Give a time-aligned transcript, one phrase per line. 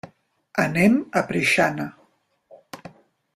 [0.63, 1.87] Anem a Preixana.